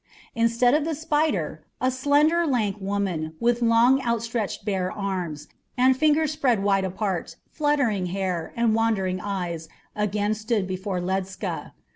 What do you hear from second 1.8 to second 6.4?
slender, lank woman, with long, outstretched bare arms, and fingers